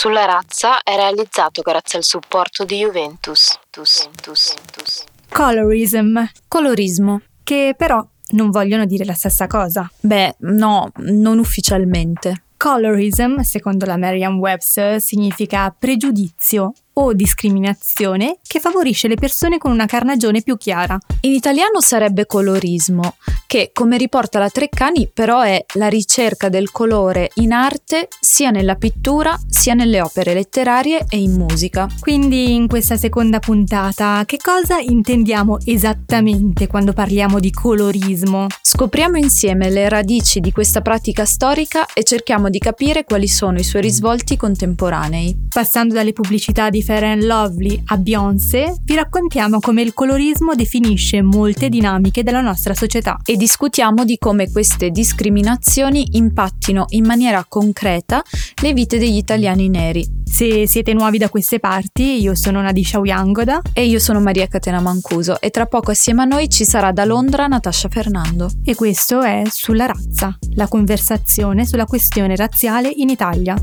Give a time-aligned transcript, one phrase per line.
[0.00, 3.58] Sulla razza è realizzato grazie al supporto di Juventus.
[3.68, 5.04] Tus, tus, tus.
[5.28, 7.20] Colorism, Colorismo.
[7.44, 9.86] che però non vogliono dire la stessa cosa.
[10.00, 12.44] Beh, no, non ufficialmente.
[12.56, 20.42] Colorism, secondo la Merriam-Webster, significa pregiudizio o discriminazione che favorisce le persone con una carnagione
[20.42, 20.98] più chiara.
[21.22, 23.14] In italiano sarebbe colorismo,
[23.46, 28.74] che, come riporta la Treccani, però è la ricerca del colore in arte sia nella
[28.74, 31.88] pittura sia nelle opere letterarie e in musica.
[31.98, 38.46] Quindi in questa seconda puntata che cosa intendiamo esattamente quando parliamo di colorismo?
[38.60, 43.64] Scopriamo insieme le radici di questa pratica storica e cerchiamo di capire quali sono i
[43.64, 45.48] suoi risvolti contemporanei.
[45.48, 51.22] Passando dalle pubblicità di Fair and Lovely a Beyoncé, vi raccontiamo come il colorismo definisce
[51.22, 53.16] molte dinamiche della nostra società.
[53.24, 58.24] E discutiamo di come queste discriminazioni impattino in maniera concreta
[58.60, 60.04] le vite degli italiani neri.
[60.24, 64.80] Se siete nuovi da queste parti, io sono Nadisha Uyangoda E io sono Maria Catena
[64.80, 68.50] Mancuso e tra poco assieme a noi ci sarà da Londra Natascia Fernando.
[68.64, 73.54] e questo è Sulla razza, la conversazione sulla questione razziale in Italia.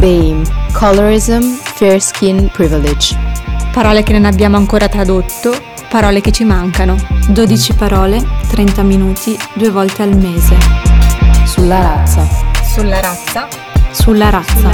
[0.00, 3.16] BAME, Colorism, Fair Skin Privilege.
[3.72, 5.52] Parole che non abbiamo ancora tradotto,
[5.88, 6.96] parole che ci mancano.
[7.30, 10.56] 12 parole, 30 minuti, due volte al mese.
[11.46, 12.26] Sulla razza.
[12.62, 13.48] Sulla razza
[13.92, 14.70] Sulla razza.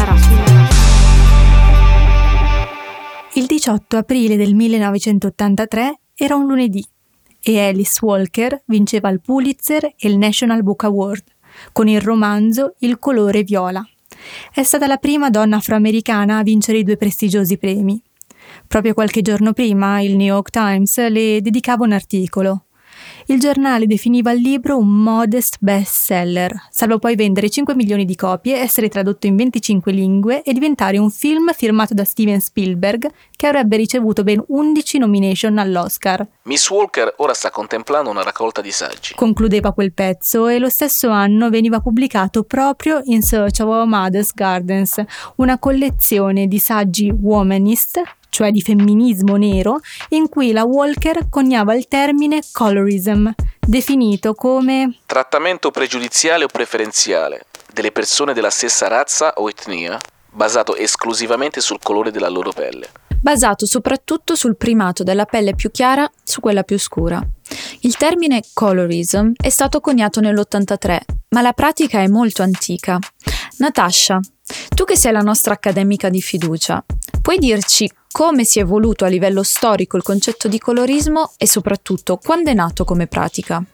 [3.34, 6.84] Il 18 aprile del 1983 era un lunedì
[7.40, 11.22] e Alice Walker vinceva il Pulitzer e il National Book Award
[11.70, 13.86] con il romanzo Il colore viola.
[14.52, 18.02] È stata la prima donna afroamericana a vincere i due prestigiosi premi.
[18.66, 22.66] Proprio qualche giorno prima il New York Times le dedicava un articolo.
[23.26, 28.56] Il giornale definiva il libro un modest bestseller, salvo poi vendere 5 milioni di copie,
[28.56, 33.76] essere tradotto in 25 lingue e diventare un film firmato da Steven Spielberg che avrebbe
[33.76, 36.26] ricevuto ben 11 nomination all'Oscar.
[36.42, 39.14] Miss Walker ora sta contemplando una raccolta di saggi.
[39.14, 44.32] Concludeva quel pezzo e lo stesso anno veniva pubblicato proprio In Search of Our Mother's
[44.34, 45.00] Gardens,
[45.36, 51.86] una collezione di saggi womanist, cioè di femminismo nero, in cui la Walker coniava il
[51.86, 53.28] termine colorism,
[53.60, 57.44] definito come Trattamento pregiudiziale o preferenziale
[57.74, 59.98] delle persone della stessa razza o etnia,
[60.30, 62.88] basato esclusivamente sul colore della loro pelle.
[63.20, 67.20] basato soprattutto sul primato della pelle più chiara su quella più scura.
[67.80, 72.98] Il termine colorism è stato coniato nell'83, ma la pratica è molto antica.
[73.58, 74.18] Natascia,
[74.74, 76.84] tu che sei la nostra accademica di fiducia,
[77.20, 82.18] puoi dirci come si è evoluto a livello storico il concetto di colorismo e soprattutto
[82.18, 83.64] quando è nato come pratica?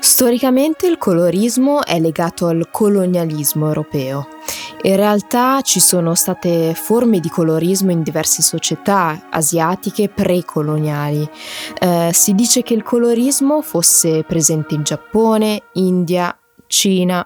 [0.00, 4.26] Storicamente il colorismo è legato al colonialismo europeo.
[4.82, 11.28] In realtà ci sono state forme di colorismo in diverse società asiatiche precoloniali.
[11.78, 16.36] Eh, si dice che il colorismo fosse presente in Giappone, India,
[16.72, 17.24] Cina.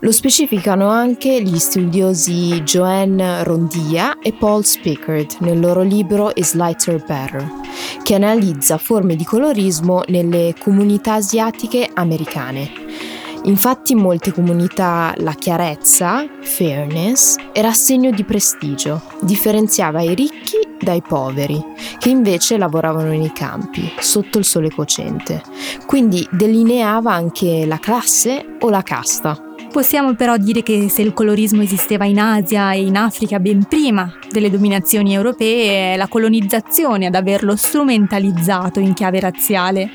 [0.00, 6.96] Lo specificano anche gli studiosi Joanne Rondia e Paul Spickard nel loro libro Is Lighter
[6.96, 7.48] Better,
[8.02, 12.70] che analizza forme di colorismo nelle comunità asiatiche americane.
[13.44, 21.02] Infatti in molte comunità la chiarezza, fairness, era segno di prestigio, differenziava i ricchi dai
[21.02, 21.62] poveri,
[21.98, 25.42] che invece lavoravano nei campi, sotto il sole cocente.
[25.86, 29.50] Quindi delineava anche la classe o la casta.
[29.72, 34.12] Possiamo però dire che se il colorismo esisteva in Asia e in Africa ben prima
[34.30, 39.90] delle dominazioni europee, è la colonizzazione ad averlo strumentalizzato in chiave razziale.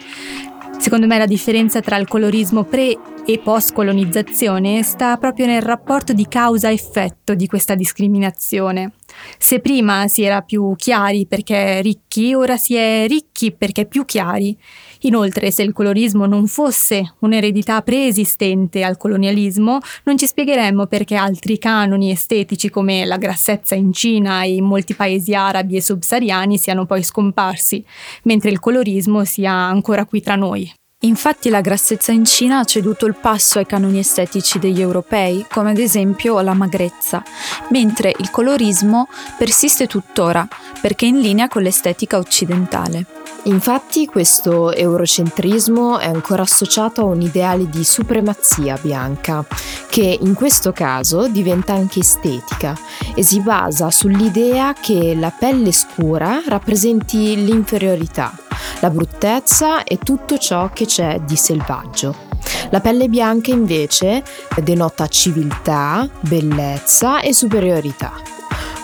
[0.80, 6.28] Secondo me la differenza tra il colorismo pre e post-colonizzazione sta proprio nel rapporto di
[6.30, 8.94] causa-effetto di questa discriminazione.
[9.38, 14.58] Se prima si era più chiari perché ricchi, ora si è ricchi perché più chiari.
[15.02, 21.58] Inoltre, se il colorismo non fosse un'eredità preesistente al colonialismo, non ci spiegheremmo perché altri
[21.58, 26.86] canoni estetici come la grassezza in Cina e in molti paesi arabi e subsahariani siano
[26.86, 27.84] poi scomparsi,
[28.24, 30.72] mentre il colorismo sia ancora qui tra noi.
[31.02, 35.70] Infatti la grassezza in Cina ha ceduto il passo ai canoni estetici degli europei, come
[35.70, 37.24] ad esempio la magrezza,
[37.70, 39.08] mentre il colorismo
[39.38, 40.48] persiste tuttora,
[40.82, 43.17] perché è in linea con l'estetica occidentale.
[43.44, 49.46] Infatti questo eurocentrismo è ancora associato a un ideale di supremazia bianca,
[49.90, 52.78] che in questo caso diventa anche estetica
[53.16, 58.34] e si basa sull'idea che la pelle scura rappresenti l'inferiorità,
[58.82, 62.26] la bruttezza e tutto ciò che c'è di selvaggio.
[62.70, 64.24] La pelle bianca invece
[64.62, 68.37] denota civiltà, bellezza e superiorità.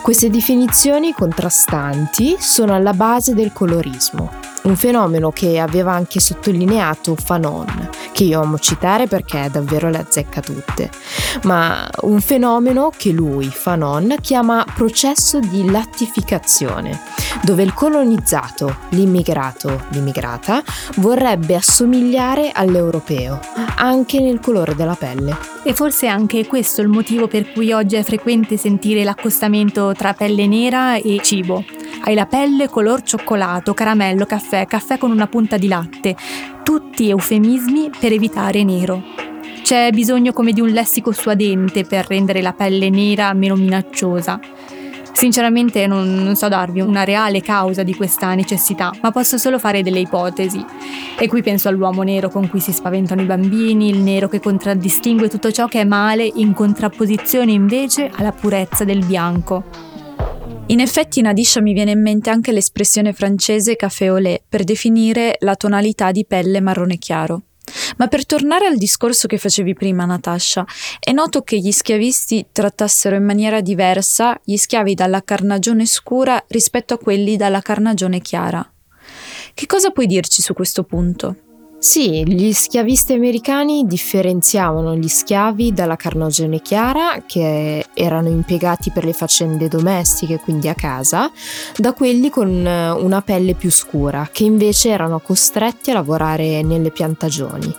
[0.04, 4.30] Queste definizioni contrastanti sono alla base del colorismo,
[4.64, 10.40] un fenomeno che aveva anche sottolineato Fanon, che io amo citare perché davvero le azzecca
[10.40, 10.90] tutte,
[11.42, 17.00] ma un fenomeno che lui, Fanon, chiama processo di lattificazione,
[17.42, 20.62] dove il colonizzato, l'immigrato, l'immigrata,
[20.96, 23.40] vorrebbe assomigliare all'europeo,
[23.76, 25.36] anche nel colore della pelle.
[25.62, 30.46] E forse anche questo il motivo per cui oggi è frequente sentire l'accostamento tra pelle
[30.46, 31.64] nera e cibo.
[32.06, 36.16] Hai la pelle color cioccolato, caramello, caffè, caffè con una punta di latte,
[36.62, 39.02] tutti eufemismi per evitare nero.
[39.62, 44.38] C'è bisogno come di un lessico suadente per rendere la pelle nera meno minacciosa.
[45.12, 49.82] Sinceramente non, non, so darvi una reale causa di questa necessità, ma posso solo fare
[49.82, 50.62] delle ipotesi.
[51.16, 55.28] E qui penso all'uomo nero con cui si spaventano i bambini, il nero che contraddistingue
[55.28, 59.93] tutto ciò che è male in contrapposizione invece alla purezza del bianco.
[60.68, 64.64] In effetti in Adisha mi viene in mente anche l'espressione francese café au lait per
[64.64, 67.42] definire la tonalità di pelle marrone chiaro.
[67.98, 70.64] Ma per tornare al discorso che facevi prima, Natasha,
[70.98, 76.94] è noto che gli schiavisti trattassero in maniera diversa gli schiavi dalla carnagione scura rispetto
[76.94, 78.66] a quelli dalla carnagione chiara.
[79.52, 81.36] Che cosa puoi dirci su questo punto?
[81.84, 89.12] Sì, gli schiavisti americani differenziavano gli schiavi dalla carnagione chiara, che erano impiegati per le
[89.12, 91.30] faccende domestiche, quindi a casa,
[91.76, 97.70] da quelli con una pelle più scura, che invece erano costretti a lavorare nelle piantagioni.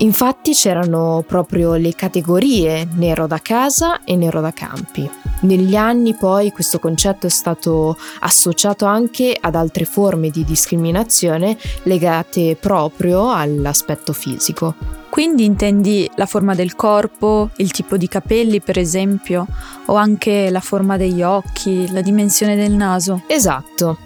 [0.00, 5.10] Infatti c'erano proprio le categorie nero da casa e nero da campi.
[5.40, 12.56] Negli anni poi questo concetto è stato associato anche ad altre forme di discriminazione legate
[12.58, 14.74] proprio all'aspetto fisico.
[15.10, 19.46] Quindi intendi la forma del corpo, il tipo di capelli per esempio,
[19.86, 23.22] o anche la forma degli occhi, la dimensione del naso?
[23.26, 23.98] Esatto.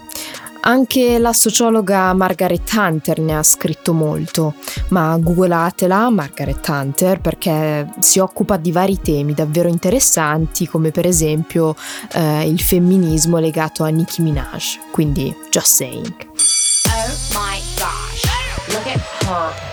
[0.65, 4.55] Anche la sociologa Margaret Hunter ne ha scritto molto,
[4.91, 11.75] ma googlatela Margaret Hunter perché si occupa di vari temi davvero interessanti come per esempio
[12.13, 16.62] eh, il femminismo legato a Nicki Minaj, quindi just saying.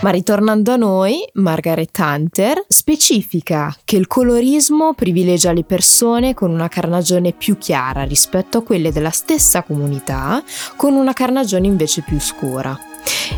[0.00, 6.68] Ma ritornando a noi, Margaret Hunter specifica che il colorismo privilegia le persone con una
[6.68, 10.42] carnagione più chiara rispetto a quelle della stessa comunità
[10.76, 12.89] con una carnagione invece più scura.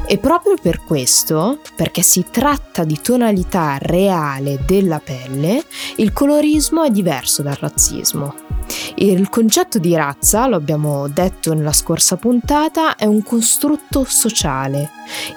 [0.06, 5.64] E proprio per questo, perché si tratta di tonalità reale della pelle,
[5.97, 8.35] il colorismo è diverso dal razzismo.
[8.97, 14.91] Il concetto di razza, lo abbiamo detto nella scorsa puntata, è un costrutto sociale,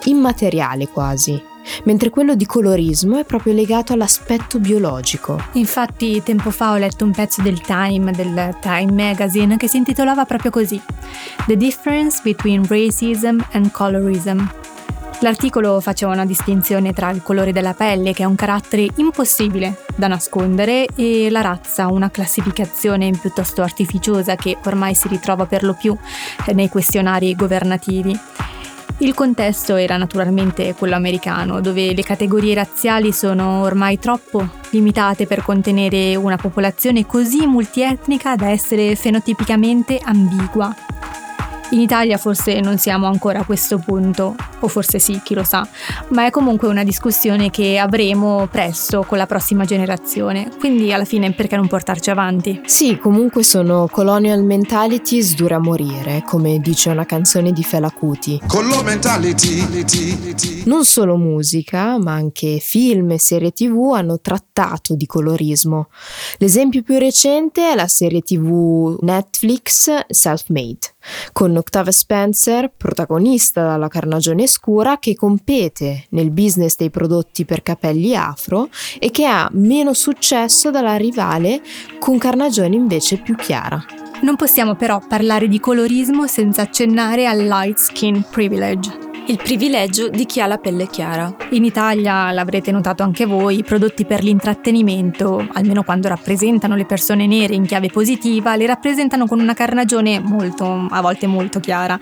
[0.05, 1.41] immateriale quasi,
[1.83, 5.41] mentre quello di colorismo è proprio legato all'aspetto biologico.
[5.53, 10.25] Infatti tempo fa ho letto un pezzo del Time, del Time Magazine, che si intitolava
[10.25, 10.81] proprio così,
[11.45, 14.43] The Difference Between Racism and Colorism.
[15.19, 20.07] L'articolo faceva una distinzione tra il colore della pelle, che è un carattere impossibile da
[20.07, 25.97] nascondere, e la razza, una classificazione piuttosto artificiosa che ormai si ritrova per lo più
[26.53, 28.19] nei questionari governativi.
[28.99, 35.43] Il contesto era naturalmente quello americano, dove le categorie razziali sono ormai troppo limitate per
[35.43, 40.73] contenere una popolazione così multietnica da essere fenotipicamente ambigua.
[41.71, 45.67] In Italia forse non siamo ancora a questo punto, o forse sì, chi lo sa,
[46.09, 51.33] ma è comunque una discussione che avremo presto con la prossima generazione, quindi alla fine
[51.33, 52.61] perché non portarci avanti?
[52.65, 58.41] Sì, comunque sono colonial mentalities dure a morire, come dice una canzone di Fela Kuti.
[60.65, 65.87] Non solo musica, ma anche film e serie tv hanno trattato di colorismo.
[66.37, 70.93] L'esempio più recente è la serie tv Netflix Self-Made
[71.31, 78.15] con Octavia Spencer, protagonista dalla carnagione scura, che compete nel business dei prodotti per capelli
[78.15, 78.69] afro
[78.99, 81.61] e che ha meno successo dalla rivale
[81.99, 83.83] con carnagione invece più chiara.
[84.21, 90.25] Non possiamo però parlare di colorismo senza accennare al light skin privilege il privilegio di
[90.25, 91.33] chi ha la pelle chiara.
[91.51, 97.25] In Italia, l'avrete notato anche voi, i prodotti per l'intrattenimento, almeno quando rappresentano le persone
[97.25, 101.99] nere in chiave positiva, le rappresentano con una carnagione molto, a volte molto chiara.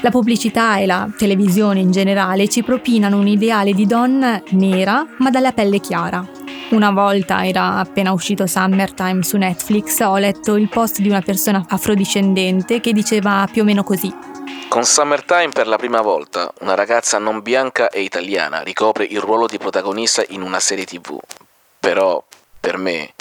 [0.00, 5.30] La pubblicità e la televisione in generale ci propinano un ideale di donna nera ma
[5.30, 6.26] dalla pelle chiara.
[6.70, 11.64] Una volta era appena uscito Summertime su Netflix, ho letto il post di una persona
[11.68, 14.37] afrodiscendente che diceva più o meno così.
[14.78, 19.48] Con Summertime per la prima volta una ragazza non bianca e italiana ricopre il ruolo
[19.48, 21.18] di protagonista in una serie tv.
[21.80, 22.24] Però,
[22.60, 23.12] per me,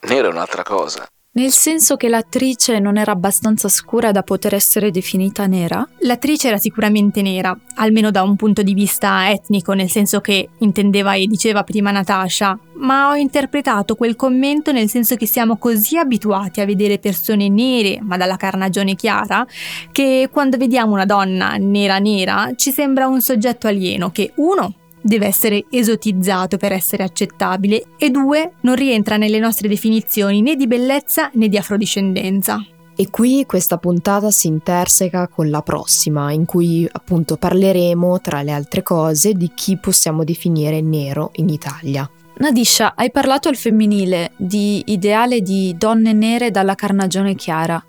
[0.00, 1.08] nero è un'altra cosa.
[1.32, 5.88] Nel senso che l'attrice non era abbastanza scura da poter essere definita nera?
[6.00, 11.14] L'attrice era sicuramente nera, almeno da un punto di vista etnico, nel senso che intendeva
[11.14, 16.60] e diceva prima Natasha, ma ho interpretato quel commento nel senso che siamo così abituati
[16.60, 19.46] a vedere persone nere, ma dalla carnagione chiara,
[19.92, 25.26] che quando vediamo una donna nera nera ci sembra un soggetto alieno che uno deve
[25.26, 31.30] essere esotizzato per essere accettabile e due, non rientra nelle nostre definizioni né di bellezza
[31.34, 32.64] né di afrodiscendenza.
[32.96, 38.52] E qui questa puntata si interseca con la prossima, in cui appunto parleremo, tra le
[38.52, 42.08] altre cose, di chi possiamo definire nero in Italia.
[42.40, 47.82] Nadisha, hai parlato al femminile di ideale di donne nere dalla carnagione chiara.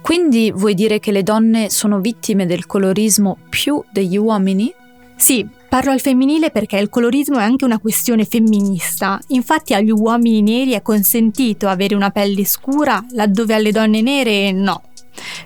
[0.00, 4.72] Quindi vuoi dire che le donne sono vittime del colorismo più degli uomini?
[5.16, 10.42] Sì, Parlo al femminile perché il colorismo è anche una questione femminista, infatti agli uomini
[10.42, 14.82] neri è consentito avere una pelle scura laddove alle donne nere no.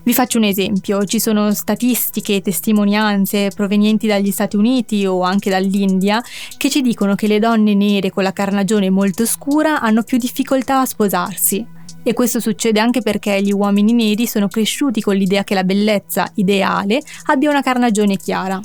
[0.02, 5.48] Vi faccio un esempio, ci sono statistiche e testimonianze provenienti dagli Stati Uniti o anche
[5.48, 6.20] dall'India
[6.56, 10.80] che ci dicono che le donne nere con la carnagione molto scura hanno più difficoltà
[10.80, 11.64] a sposarsi.
[12.02, 16.28] E questo succede anche perché gli uomini neri sono cresciuti con l'idea che la bellezza
[16.34, 18.60] ideale abbia una carnagione chiara.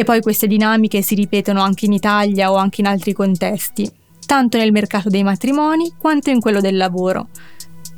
[0.00, 3.86] E poi queste dinamiche si ripetono anche in Italia o anche in altri contesti,
[4.24, 7.28] tanto nel mercato dei matrimoni quanto in quello del lavoro.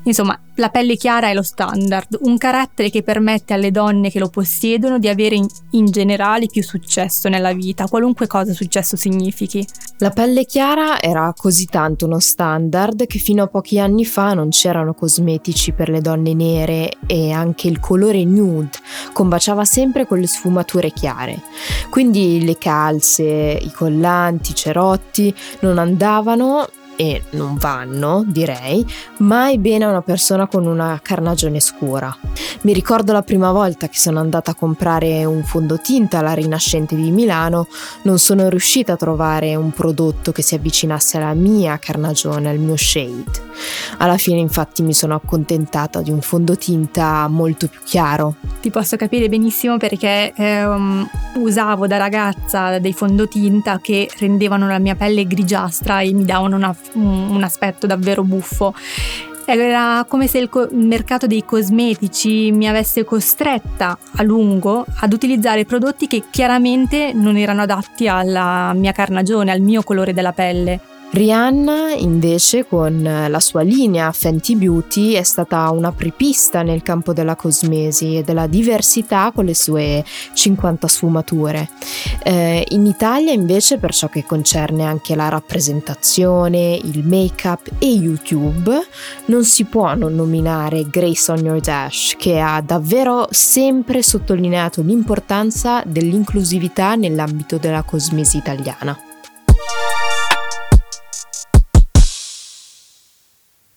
[0.04, 4.28] Insomma, la pelle chiara è lo standard, un carattere che permette alle donne che lo
[4.28, 9.64] possiedono di avere in, in, generale più successo nella vita, qualunque cosa successo significhi.
[9.98, 14.48] La pelle chiara era così tanto uno standard che fino a pochi anni fa non
[14.48, 18.70] c'erano cosmetici per le donne nere e anche il colore nude
[19.12, 21.40] combaciava sempre con le sfumature chiare.
[21.90, 28.84] Quindi le calze, i collanti, i cerotti non andavano e non vanno, direi,
[29.18, 32.16] mai bene a una persona con una carnagione scura.
[32.62, 37.10] Mi ricordo la prima volta che sono andata a comprare un fondotinta alla Rinascente di
[37.10, 37.66] Milano,
[38.02, 42.76] non sono riuscita a trovare un prodotto che si avvicinasse alla mia carnagione, al mio
[42.76, 43.50] shade.
[43.98, 48.36] Alla fine infatti mi sono accontentata di un fondotinta molto più chiaro.
[48.60, 54.94] Ti posso capire benissimo perché ehm, usavo da ragazza dei fondotinta che rendevano la mia
[54.94, 58.74] pelle grigiastra e mi davano una un aspetto davvero buffo.
[59.44, 65.12] Era come se il, co- il, mercato dei cosmetici mi avesse costretta a lungo ad
[65.12, 70.91] utilizzare prodotti che chiaramente non erano adatti alla mia carnagione, al mio colore della pelle.
[71.14, 77.36] Rihanna invece con la sua linea Fenty Beauty è stata una prepista nel campo della
[77.36, 80.02] cosmesi e della diversità con le sue
[80.32, 81.68] 50 sfumature.
[82.22, 88.74] Eh, in Italia invece per ciò che concerne anche la rappresentazione, il make-up e YouTube
[89.26, 95.82] non si può non nominare Grace on Your Dash che ha davvero sempre sottolineato l'importanza
[95.84, 98.98] dell'inclusività nell'ambito della cosmesi italiana.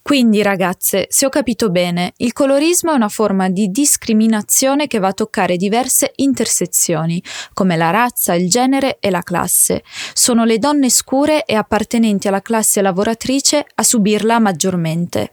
[0.08, 5.08] Quindi ragazze, se ho capito bene, il colorismo è una forma di discriminazione che va
[5.08, 7.20] a toccare diverse intersezioni,
[7.56, 9.84] come la razza, il genere e la classe.
[10.14, 15.32] Sono le donne scure e appartenenti alla classe lavoratrice a subirla maggiormente.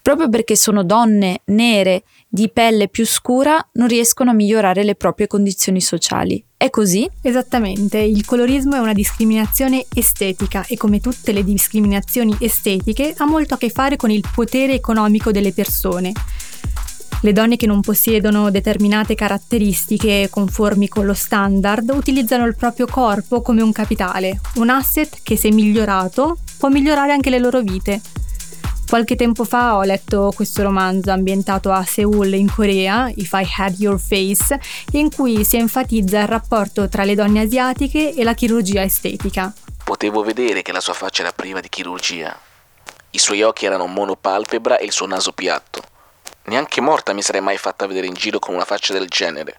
[0.00, 5.26] Proprio perché sono donne nere di pelle più scura non riescono a migliorare le proprie
[5.26, 6.44] condizioni sociali.
[6.64, 7.06] È così?
[7.20, 13.52] Esattamente, il colorismo è una discriminazione estetica e come tutte le discriminazioni estetiche ha molto
[13.52, 16.12] a che fare con il potere economico delle persone.
[17.20, 23.42] Le donne che non possiedono determinate caratteristiche conformi con lo standard utilizzano il proprio corpo
[23.42, 28.00] come un capitale, un asset che se migliorato può migliorare anche le loro vite.
[28.88, 33.74] Qualche tempo fa ho letto questo romanzo ambientato a Seoul in Corea, If I Had
[33.78, 34.58] Your Face,
[34.92, 39.52] in cui si enfatizza il rapporto tra le donne asiatiche e la chirurgia estetica.
[39.82, 42.38] Potevo vedere che la sua faccia era priva di chirurgia.
[43.10, 45.82] I suoi occhi erano monopalpebra e il suo naso piatto.
[46.44, 49.56] Neanche morta mi sarei mai fatta vedere in giro con una faccia del genere,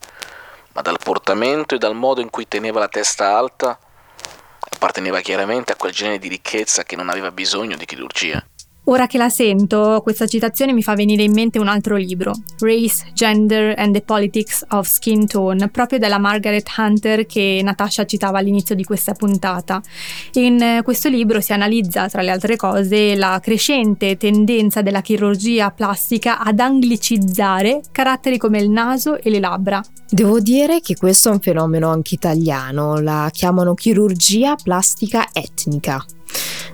[0.74, 3.78] ma dal portamento e dal modo in cui teneva la testa alta
[4.86, 8.46] apparteneva chiaramente a quel genere di ricchezza che non aveva bisogno di chirurgia.
[8.88, 13.08] Ora che la sento, questa citazione mi fa venire in mente un altro libro, Race,
[13.14, 18.76] Gender and the Politics of Skin Tone, proprio della Margaret Hunter che Natasha citava all'inizio
[18.76, 19.82] di questa puntata.
[20.34, 26.38] In questo libro si analizza, tra le altre cose, la crescente tendenza della chirurgia plastica
[26.38, 29.84] ad anglicizzare caratteri come il naso e le labbra.
[30.08, 36.06] Devo dire che questo è un fenomeno anche italiano, la chiamano chirurgia plastica etnica.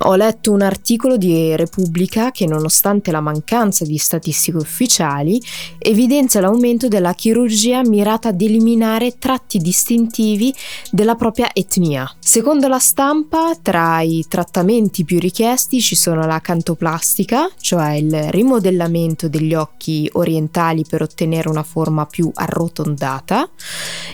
[0.04, 5.40] Ho letto un articolo di Repubblica che nonostante la mancanza di statistiche ufficiali
[5.78, 10.54] evidenzia l'aumento della chirurgia mirata ad eliminare tratti distintivi
[10.90, 12.12] della propria etnia.
[12.18, 19.28] Secondo la stampa, tra i trattamenti più richiesti ci sono la cantoplastica, cioè il rimodellamento
[19.28, 23.48] degli occhi orientali per ottenere una forma più arrotondata,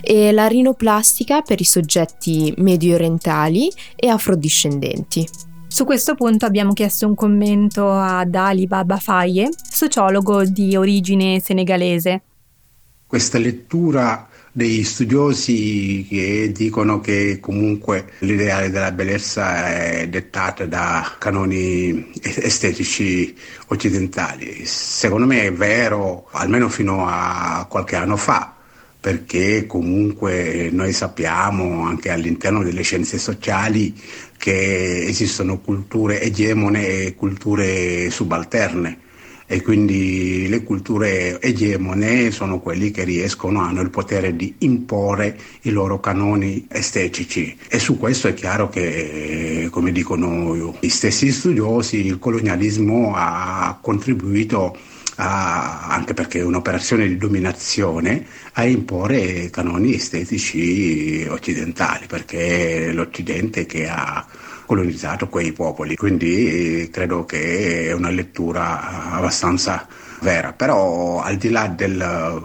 [0.01, 5.46] e la rinoplastica per i soggetti medio orientali e afrodiscendenti.
[5.77, 12.23] Su questo punto abbiamo chiesto un commento ad Ali Baba Faye, sociologo di origine senegalese.
[13.05, 22.11] Questa lettura degli studiosi che dicono che comunque l'ideale della bellezza è dettata da canoni
[22.23, 24.65] estetici occidentali.
[24.65, 28.56] Secondo me è vero, almeno fino a qualche anno fa,
[29.07, 33.93] perché comunque noi sappiamo anche all'interno delle scienze sociali
[34.37, 38.99] che esistono culture egemone e culture subalterne.
[39.45, 45.69] E quindi le culture egemone sono quelli che riescono, hanno il potere di imporre i
[45.69, 47.57] loro canoni estetici.
[47.69, 54.75] E su questo è chiaro che, come dicono gli stessi studiosi, il colonialismo ha contribuito
[55.17, 63.65] a, anche perché è un'operazione di dominazione, a imporre canoni estetici occidentali, perché è l'Occidente
[63.65, 64.25] che ha
[64.65, 69.87] colonizzato quei popoli, quindi credo che è una lettura abbastanza
[70.21, 72.43] vera, però al di là del,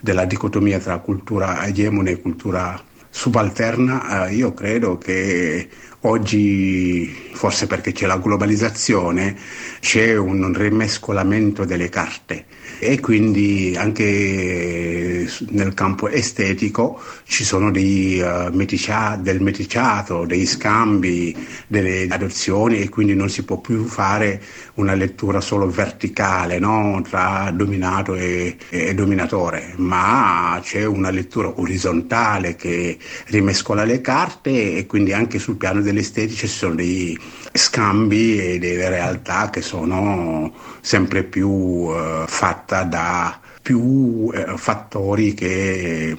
[0.00, 5.68] della dicotomia tra cultura egemone e cultura subalterna, eh, io credo che
[6.06, 9.36] oggi, forse perché c'è la globalizzazione,
[9.80, 12.46] c'è un rimescolamento delle carte
[12.78, 21.34] e quindi anche nel campo estetico ci sono dei, uh, meticcia, del meticiato, dei scambi,
[21.66, 24.42] delle adozioni e quindi non si può più fare
[24.74, 27.00] una lettura solo verticale no?
[27.08, 34.86] tra dominato e, e dominatore, ma c'è una lettura orizzontale che rimescola le carte e
[34.86, 37.16] quindi anche sul piano dell'estetica ci sono dei
[37.52, 46.16] scambi e delle realtà che sono sempre più uh, fatta da più uh, fattori che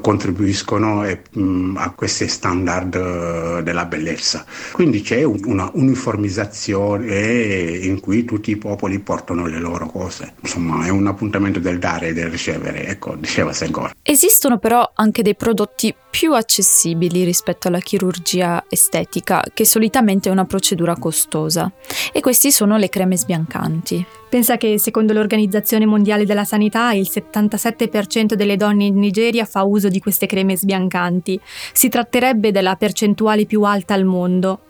[0.00, 1.04] contribuiscono
[1.38, 4.44] mm, a questi standard eh, della bellezza.
[4.72, 10.34] Quindi c'è una uniformizzazione in cui tutti i popoli portano le loro cose.
[10.40, 13.92] Insomma, è un appuntamento del dare e del ricevere, ecco, diceva Senghor.
[14.02, 20.46] Esistono però anche dei prodotti più accessibili rispetto alla chirurgia estetica, che solitamente è una
[20.46, 21.70] procedura costosa,
[22.10, 24.02] e questi sono le creme sbiancanti.
[24.30, 29.88] Pensa che secondo l'Organizzazione Mondiale della Sanità il 77% delle donne in Nigeria fa uso
[29.88, 31.38] di queste creme sbiancanti.
[31.74, 34.60] Si tratterebbe della percentuale più alta al mondo.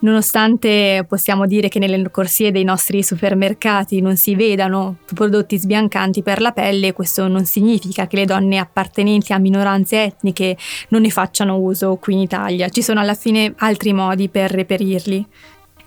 [0.00, 6.40] Nonostante possiamo dire che nelle corsie dei nostri supermercati non si vedano prodotti sbiancanti per
[6.40, 10.56] la pelle, questo non significa che le donne appartenenti a minoranze etniche
[10.90, 12.68] non ne facciano uso qui in Italia.
[12.68, 15.26] Ci sono alla fine altri modi per reperirli.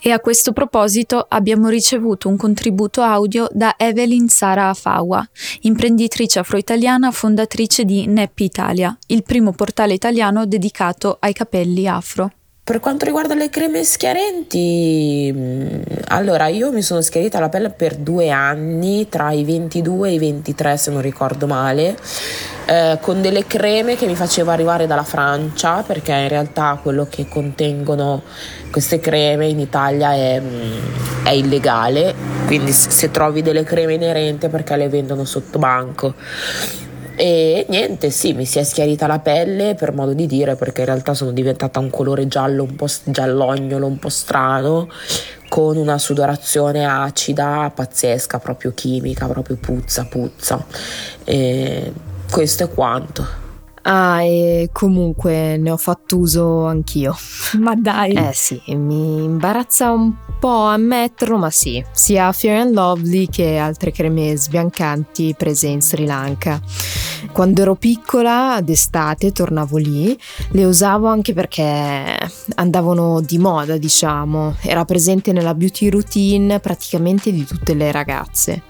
[0.03, 5.25] E a questo proposito abbiamo ricevuto un contributo audio da Evelyn Sara Afawa,
[5.61, 12.31] imprenditrice afro-italiana fondatrice di NEP Italia, il primo portale italiano dedicato ai capelli afro.
[12.63, 17.95] Per quanto riguarda le creme schiarenti, mm, allora io mi sono schiarita la pelle per
[17.95, 21.97] due anni, tra i 22 e i 23 se non ricordo male,
[22.67, 27.27] eh, con delle creme che mi faceva arrivare dalla Francia, perché in realtà quello che
[27.27, 28.21] contengono
[28.69, 32.13] queste creme in Italia è, mm, è illegale,
[32.45, 36.13] quindi se trovi delle creme inerenti perché le vendono sotto banco.
[37.21, 40.87] E niente, sì, mi si è schiarita la pelle per modo di dire, perché in
[40.87, 44.89] realtà sono diventata un colore giallo, un po' giallognolo, un po' strano,
[45.47, 50.65] con una sudorazione acida, pazzesca, proprio chimica, proprio puzza, puzza.
[51.23, 51.93] E
[52.31, 53.23] questo è quanto.
[53.83, 57.15] Ah, e comunque ne ho fatto uso anch'io.
[57.59, 58.13] Ma dai.
[58.13, 63.91] Eh sì, mi imbarazza un po' ammetterlo, ma sì, sia Fair and Lovely che altre
[63.91, 66.59] creme sbiancanti prese in Sri Lanka.
[67.31, 70.17] Quando ero piccola, d'estate, tornavo lì,
[70.51, 72.17] le usavo anche perché
[72.55, 78.63] andavano di moda, diciamo, era presente nella beauty routine praticamente di tutte le ragazze.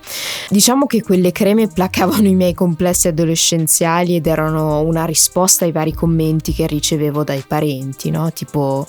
[0.50, 5.94] Diciamo che quelle creme placavano i miei complessi adolescenziali ed erano una risposta ai vari
[5.94, 8.32] commenti che ricevevo dai parenti, no?
[8.32, 8.88] Tipo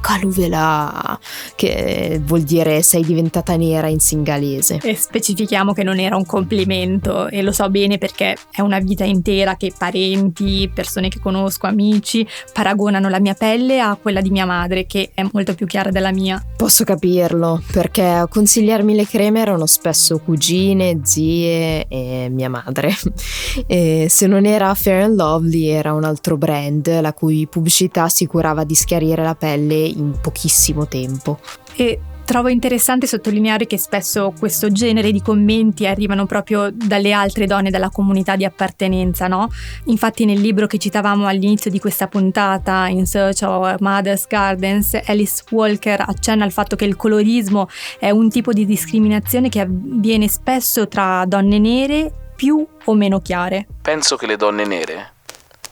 [0.00, 1.18] caluvela,
[1.54, 4.80] che vuol dire sei diventata nera in singalese.
[4.82, 9.04] E specifichiamo che non era un complimento e lo so bene perché è una vita
[9.04, 14.46] intera che parenti, persone che conosco, amici paragonano la mia pelle a quella di mia
[14.46, 16.42] madre che è molto più chiara della mia.
[16.56, 22.92] Posso capirlo perché a consigliarmi le creme erano spesso cugine, zie e mia madre.
[23.66, 28.26] E se non era Fair and Lovely era un altro brand la cui pubblicità si
[28.26, 31.38] curava di schiarire la pelle in pochissimo tempo.
[31.76, 37.70] E Trovo interessante sottolineare che spesso questo genere di commenti arrivano proprio dalle altre donne
[37.70, 39.50] della comunità di appartenenza, no?
[39.84, 45.44] Infatti nel libro che citavamo all'inizio di questa puntata, In Search of Mother's Gardens, Alice
[45.50, 47.68] Walker accenna al fatto che il colorismo
[47.98, 53.66] è un tipo di discriminazione che avviene spesso tra donne nere più o meno chiare.
[53.82, 55.12] Penso che le donne nere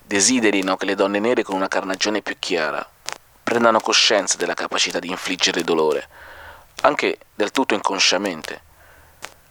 [0.07, 2.87] desiderino che le donne nere con una carnagione più chiara
[3.53, 6.09] prendano coscienza della capacità di infliggere dolore,
[6.83, 8.63] anche del tutto inconsciamente.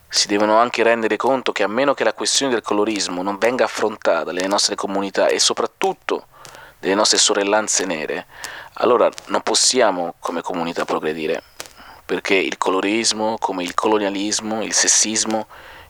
[0.09, 3.65] Si devono anche rendere conto che a meno che la questione del colorismo non venga
[3.65, 6.25] affrontata nelle nostre comunità e soprattutto
[6.79, 8.25] delle nostre sorellanze nere,
[8.73, 11.43] allora non possiamo come comunità progredire,
[12.03, 15.45] perché il colorismo, come il colonialismo, il sessismo,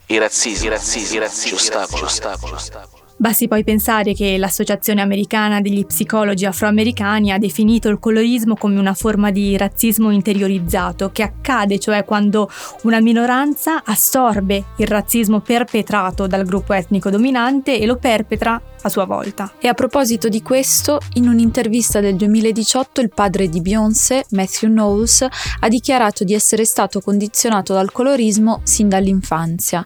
[0.08, 3.01] i razzismi, i razzismi, i razzismi, ostacolo, ostacolo, ostacolo.
[3.22, 8.96] Basti poi pensare che l'Associazione Americana degli Psicologi Afroamericani ha definito il colorismo come una
[8.96, 12.50] forma di razzismo interiorizzato che accade cioè quando
[12.82, 19.06] una minoranza assorbe il razzismo perpetrato dal gruppo etnico dominante e lo perpetra a sua
[19.06, 19.54] volta.
[19.60, 25.26] E a proposito di questo, in un'intervista del 2018 il padre di Beyoncé, Matthew Knowles,
[25.60, 29.86] ha dichiarato di essere stato condizionato dal colorismo sin dall'infanzia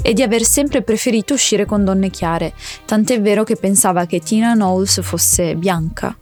[0.00, 2.52] e di aver sempre preferito uscire con donne chiare,
[2.84, 6.16] tant'è vero che pensava che Tina Knowles fosse bianca.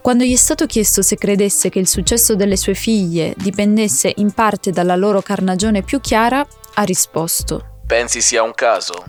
[0.00, 4.32] Quando gli è stato chiesto se credesse che il successo delle sue figlie dipendesse in
[4.32, 9.04] parte dalla loro carnagione più chiara, ha risposto: Pensi sia un caso?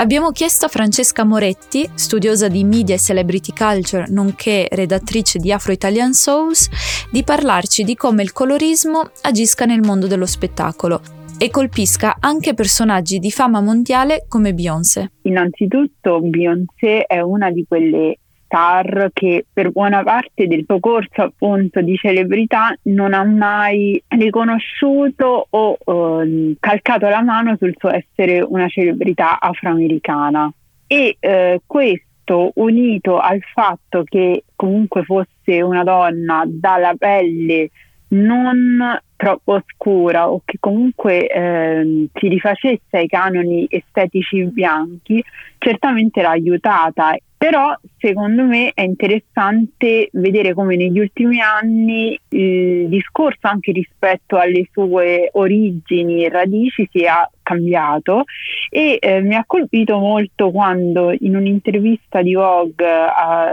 [0.00, 6.14] Abbiamo chiesto a Francesca Moretti, studiosa di media e celebrity culture, nonché redattrice di Afro-Italian
[6.14, 6.68] Souls,
[7.10, 13.18] di parlarci di come il colorismo agisca nel mondo dello spettacolo e colpisca anche personaggi
[13.18, 15.12] di fama mondiale come Beyoncé.
[15.22, 21.80] Innanzitutto Beyoncé è una di quelle star che per buona parte del suo corso appunto
[21.82, 28.66] di celebrità non ha mai riconosciuto o eh, calcato la mano sul suo essere una
[28.68, 30.50] celebrità afroamericana
[30.86, 37.70] e eh, questo unito al fatto che comunque fosse una donna dalla pelle
[38.08, 45.22] non troppo scura o che comunque eh, si rifacesse ai canoni estetici bianchi,
[45.58, 53.46] certamente l'ha aiutata però secondo me è interessante vedere come negli ultimi anni il discorso
[53.46, 58.24] anche rispetto alle sue origini e radici sia cambiato.
[58.68, 63.52] E eh, mi ha colpito molto quando in un'intervista di Vogue a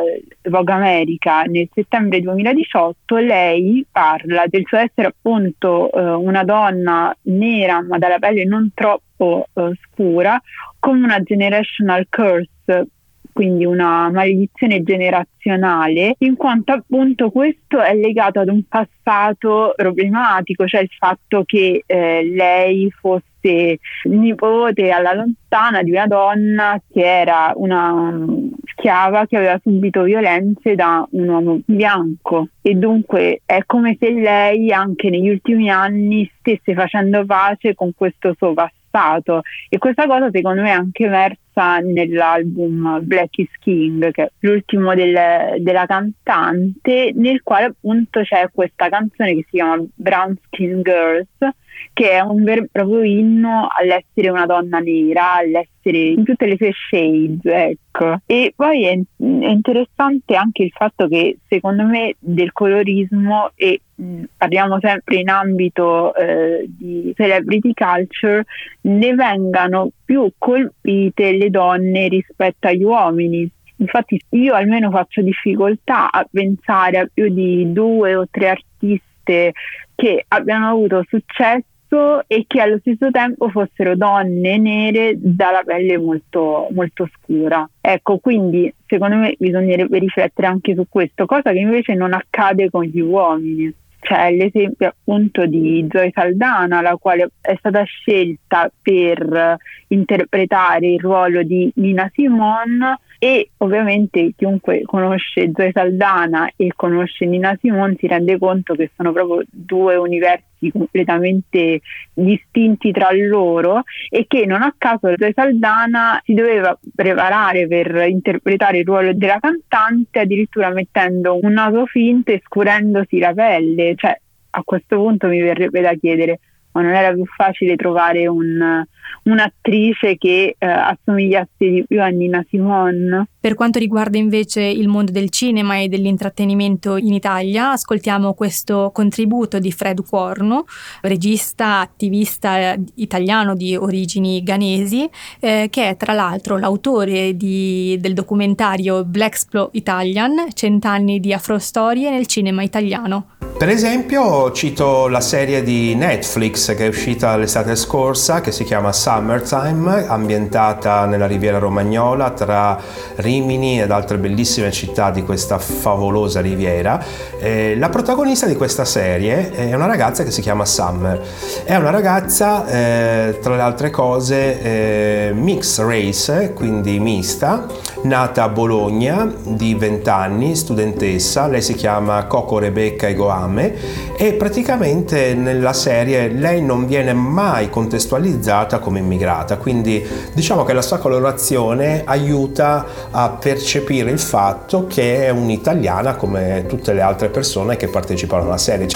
[0.50, 7.84] Vogue America nel settembre 2018 lei parla del suo essere appunto eh, una donna nera
[7.84, 10.42] ma dalla pelle non troppo eh, scura
[10.80, 12.88] come una generational curse
[13.36, 20.84] quindi una maledizione generazionale, in quanto appunto questo è legato ad un passato problematico, cioè
[20.84, 28.26] il fatto che eh, lei fosse nipote alla lontana di una donna che era una
[28.64, 32.48] schiava che aveva subito violenze da un uomo bianco.
[32.62, 38.34] E dunque è come se lei anche negli ultimi anni stesse facendo pace con questo
[38.38, 39.42] suo passato.
[39.68, 44.32] E questa cosa secondo me è anche emersa famosa nell'album Black is King, che è
[44.40, 50.82] l'ultimo del, della cantante, nel quale appunto c'è questa canzone che si chiama Brown Skin
[50.82, 51.54] Girls,
[51.94, 56.58] che è un vero e proprio inno all'essere una donna nera, all'essere in tutte le
[56.58, 58.20] sue shades, ecco.
[58.26, 64.24] E poi è, è interessante anche il fatto che secondo me del colorismo e mh,
[64.38, 68.46] parliamo sempre in ambito eh, di celebrity culture,
[68.82, 73.50] ne vengano più colpite le donne rispetto agli uomini.
[73.78, 79.52] Infatti io almeno faccio difficoltà a pensare a più di due o tre artiste
[79.96, 86.68] che abbiano avuto successo e che allo stesso tempo fossero donne nere dalla pelle molto,
[86.72, 87.68] molto scura.
[87.82, 92.84] Ecco, quindi secondo me bisognerebbe riflettere anche su questo, cosa che invece non accade con
[92.84, 93.74] gli uomini
[94.06, 101.42] c'è l'esempio appunto di Zoe Saldana, la quale è stata scelta per interpretare il ruolo
[101.42, 108.38] di Nina Simone e ovviamente chiunque conosce Zoe Saldana e conosce Nina Simone si rende
[108.38, 111.82] conto che sono proprio due universi completamente
[112.14, 118.80] distinti tra loro e che non a caso Zoe Saldana si doveva preparare per interpretare
[118.80, 124.20] il ruolo della cantante addirittura mettendo un naso finto e scurendosi la pelle, cioè
[124.52, 126.40] a questo punto mi verrebbe da chiedere
[126.76, 128.86] ma non era più facile trovare un,
[129.24, 133.28] un'attrice che eh, assomigliasse di più a Nina Simone.
[133.40, 139.60] Per quanto riguarda invece il mondo del cinema e dell'intrattenimento in Italia, ascoltiamo questo contributo
[139.60, 140.66] di Fred Cuorno,
[141.02, 149.06] regista, attivista italiano di origini ghanesi, eh, che è tra l'altro l'autore di, del documentario
[149.06, 153.35] Blaxplo Italian, Cent'anni di afrostorie nel cinema italiano.
[153.58, 158.92] Per esempio cito la serie di Netflix che è uscita l'estate scorsa che si chiama
[158.92, 162.78] Summertime, ambientata nella riviera romagnola tra
[163.16, 167.02] Rimini ed altre bellissime città di questa favolosa riviera.
[167.40, 171.26] Eh, la protagonista di questa serie è una ragazza che si chiama Summer.
[171.64, 177.66] È una ragazza, eh, tra le altre cose, eh, mixed race, quindi mista,
[178.04, 181.48] nata a Bologna di 20 anni, studentessa.
[181.48, 183.76] Lei si chiama Coco Rebecca Egoam fame
[184.18, 190.82] e praticamente nella serie lei non viene mai contestualizzata come immigrata, quindi diciamo che la
[190.82, 197.78] sua colorazione aiuta a percepire il fatto che è un'italiana come tutte le altre persone
[197.78, 198.88] che partecipano alla serie.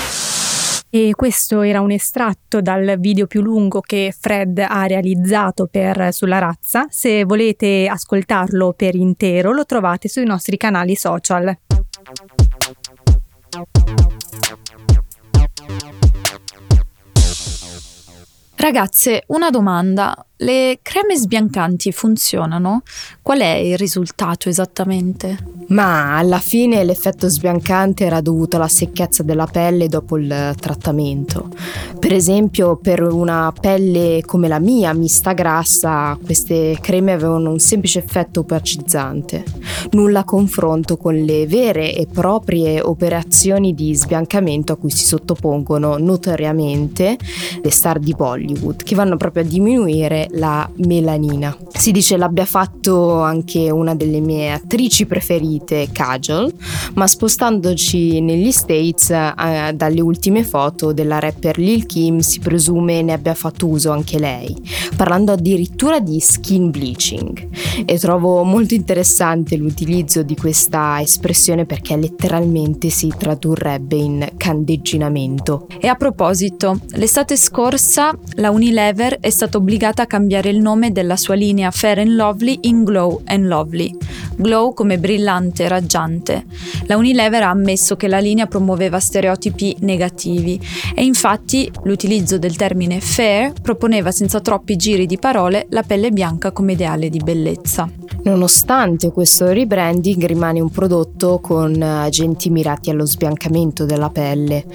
[0.91, 6.39] E questo era un estratto dal video più lungo che Fred ha realizzato per Sulla
[6.39, 6.87] razza.
[6.89, 11.55] Se volete ascoltarlo per intero lo trovate sui nostri canali social.
[18.61, 20.28] Ragazze, una domanda.
[20.41, 22.83] Le creme sbiancanti funzionano?
[23.21, 25.37] Qual è il risultato esattamente?
[25.67, 31.49] Ma alla fine l'effetto sbiancante era dovuto alla secchezza della pelle dopo il trattamento.
[31.99, 37.99] Per esempio, per una pelle come la mia, mista grassa, queste creme avevano un semplice
[37.99, 39.43] effetto opacizzante.
[39.91, 45.97] Nulla a confronto con le vere e proprie operazioni di sbiancamento a cui si sottopongono
[45.97, 47.17] notoriamente
[47.61, 51.55] le star di Bollywood, che vanno proprio a diminuire la melanina.
[51.73, 56.53] Si dice l'abbia fatto anche una delle mie attrici preferite, Kajol,
[56.93, 63.13] ma spostandoci negli States eh, dalle ultime foto della rapper Lil Kim si presume ne
[63.13, 64.55] abbia fatto uso anche lei,
[64.95, 67.47] parlando addirittura di skin bleaching.
[67.85, 75.67] E trovo molto interessante l'utilizzo di questa espressione perché letteralmente si tradurrebbe in candegginamento.
[75.79, 80.91] E a proposito, l'estate scorsa la Unilever è stata obbligata a cambiare cambiare il nome
[80.91, 83.95] della sua linea Fair and Lovely in Glow and Lovely.
[84.35, 86.45] Glow come brillante raggiante.
[86.87, 90.59] La Unilever ha ammesso che la linea promuoveva stereotipi negativi
[90.93, 96.51] e infatti l'utilizzo del termine fair proponeva senza troppi giri di parole la pelle bianca
[96.51, 97.89] come ideale di bellezza.
[98.21, 104.65] Nonostante questo rebranding rimane un prodotto con agenti mirati allo sbiancamento della pelle.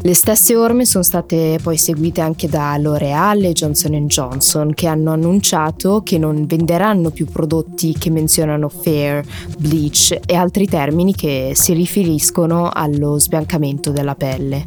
[0.00, 4.93] Le stesse orme sono state poi seguite anche da L'Oreal e Johnson Johnson che hanno
[4.94, 9.24] annunciato che non venderanno più prodotti che menzionano fair,
[9.58, 14.66] bleach e altri termini che si riferiscono allo sbiancamento della pelle.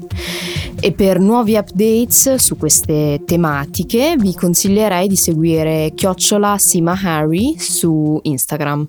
[0.80, 8.20] E per nuovi updates su queste tematiche vi consiglierei di seguire chiocciola Sima Harry su
[8.22, 8.88] Instagram.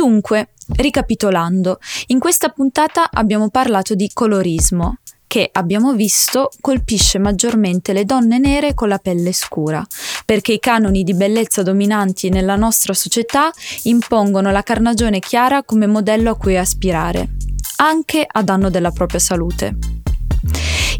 [0.00, 8.06] Dunque, ricapitolando, in questa puntata abbiamo parlato di colorismo, che abbiamo visto colpisce maggiormente le
[8.06, 9.86] donne nere con la pelle scura,
[10.24, 13.50] perché i canoni di bellezza dominanti nella nostra società
[13.82, 17.36] impongono la carnagione chiara come modello a cui aspirare,
[17.76, 19.99] anche a danno della propria salute.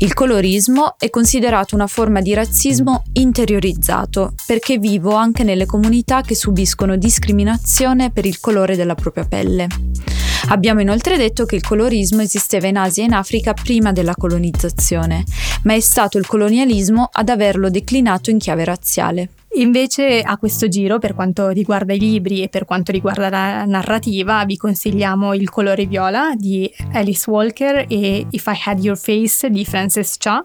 [0.02, 6.34] Il colorismo è considerato una forma di razzismo interiorizzato perché vivo anche nelle comunità che
[6.34, 9.66] subiscono discriminazione per il colore della propria pelle.
[10.48, 15.22] Abbiamo inoltre detto che il colorismo esisteva in Asia e in Africa prima della colonizzazione,
[15.64, 19.28] ma è stato il colonialismo ad averlo declinato in chiave razziale.
[19.54, 24.44] Invece a questo giro, per quanto riguarda i libri e per quanto riguarda la narrativa,
[24.44, 29.64] vi consigliamo Il colore viola di Alice Walker e If I Had Your Face di
[29.64, 30.44] Frances Cha.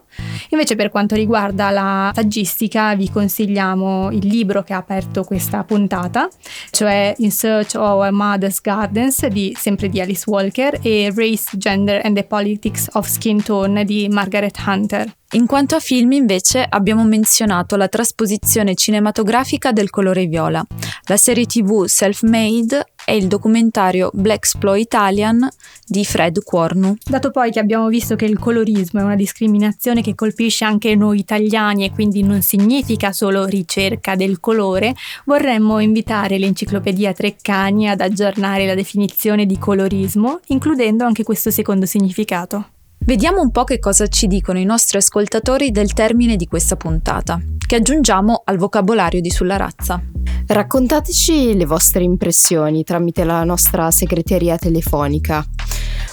[0.50, 6.28] Invece per quanto riguarda la saggistica vi consigliamo il libro che ha aperto questa puntata,
[6.72, 12.02] cioè In Search of a Mother's Gardens di, sempre di Alice Walker e Race, Gender
[12.04, 15.14] and the Politics of Skin Tone di Margaret Hunter.
[15.36, 20.66] In quanto a film, invece, abbiamo menzionato la trasposizione cinematografica del colore viola,
[21.08, 25.46] la serie tv Self-Made e il documentario Black Italian
[25.86, 26.96] di Fred Quarnu.
[27.04, 31.20] Dato poi che abbiamo visto che il colorismo è una discriminazione che colpisce anche noi
[31.20, 34.96] italiani e quindi non significa solo ricerca del colore,
[35.26, 42.70] vorremmo invitare l'enciclopedia Treccani ad aggiornare la definizione di colorismo, includendo anche questo secondo significato.
[43.06, 47.40] Vediamo un po' che cosa ci dicono i nostri ascoltatori del termine di questa puntata,
[47.68, 50.02] che aggiungiamo al vocabolario di Sulla razza.
[50.48, 55.46] Raccontateci le vostre impressioni tramite la nostra segreteria telefonica.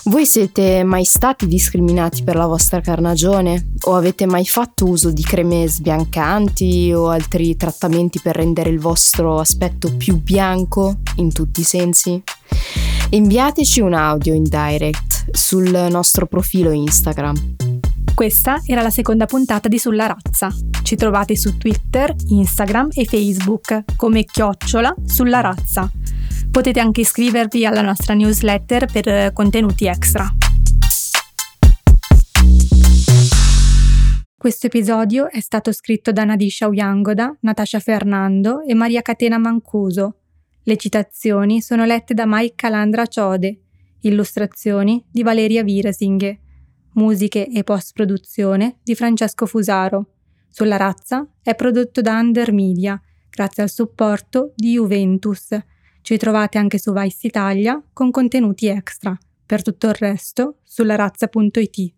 [0.05, 3.73] Voi siete mai stati discriminati per la vostra carnagione?
[3.87, 9.39] O avete mai fatto uso di creme sbiancanti o altri trattamenti per rendere il vostro
[9.39, 12.23] aspetto più bianco in tutti i sensi?
[13.11, 17.57] Inviateci un audio in direct sul nostro profilo Instagram.
[18.15, 20.51] Questa era la seconda puntata di Sulla Razza.
[20.83, 25.91] Ci trovate su Twitter, Instagram e Facebook come chiocciola sulla razza.
[26.51, 30.31] Potete anche iscrivervi alla nostra newsletter per contenuti extra.
[34.37, 40.22] Questo episodio è stato scritto da Nadisha Uyangoda, Natasha Fernando e Maria Catena Mancuso
[40.64, 43.62] le citazioni sono lette da Mike Calandra Ciode,
[44.03, 46.40] illustrazioni di Valeria Virasinghe,
[46.94, 50.11] musiche e post-produzione di Francesco Fusaro.
[50.48, 55.48] Sulla razza è prodotto da Under Media, grazie al supporto di Juventus.
[56.01, 59.16] Ci trovate anche su Vice Italia con contenuti extra.
[59.44, 61.90] Per tutto il resto, sulla razza.it.